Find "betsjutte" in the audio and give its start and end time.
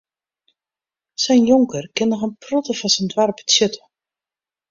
3.45-3.85